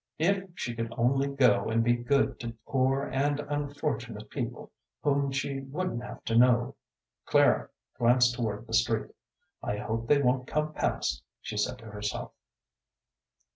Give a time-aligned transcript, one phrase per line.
[0.17, 4.71] If she could only go and be good to poor and unfortunate people
[5.03, 6.73] whom she wouldn't have to know.
[7.27, 9.11] Clara glanced toward the street.
[9.61, 12.31] "I hope they won't come past," she said to herself.